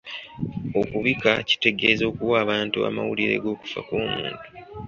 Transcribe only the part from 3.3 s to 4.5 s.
g’okufa kw’omuntu.